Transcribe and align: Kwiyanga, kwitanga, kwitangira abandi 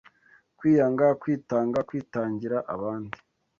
Kwiyanga, 0.57 1.07
kwitanga, 1.21 1.79
kwitangira 1.89 2.57
abandi 2.73 3.17